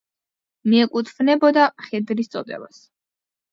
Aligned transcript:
მიეკუთვნებოდა 0.73 1.67
მხედრის 1.83 2.35
წოდებას. 2.37 2.83